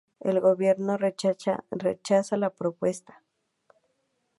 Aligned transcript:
El 0.19 0.39
gobierno 0.41 0.97
rechaza 0.97 1.61
la 2.37 2.49
propuesta. 2.49 3.21